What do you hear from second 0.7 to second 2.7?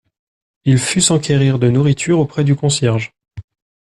fut s'enquérir de nourriture auprès du